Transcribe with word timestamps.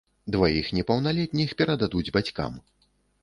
Дваіх 0.35 0.69
непаўналетніх 0.77 1.53
перададуць 1.61 2.09
бацькам. 2.15 2.57